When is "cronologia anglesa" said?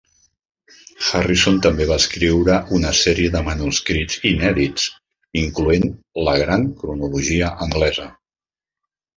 6.83-8.09